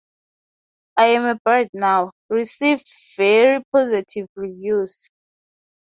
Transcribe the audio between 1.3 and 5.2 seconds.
Bird Now" received very positive reviews.